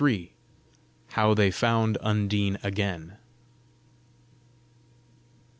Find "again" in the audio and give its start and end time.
2.63-3.17